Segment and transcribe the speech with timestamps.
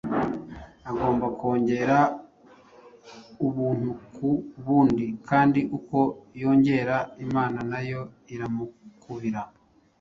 [0.89, 1.97] Agomba kongera
[3.47, 4.27] ubuntu ku
[4.65, 5.99] bundi; kandi uko
[6.41, 8.01] yongera, Imana na yo
[8.33, 9.41] iramukubira